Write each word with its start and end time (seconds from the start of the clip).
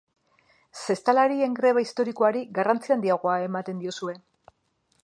Zestalarien 0.93 1.53
greba 1.59 1.83
historikoari 1.85 2.43
garrantzi 2.59 2.97
handia 2.97 3.21
ematen 3.47 3.87
diozue. 3.87 4.19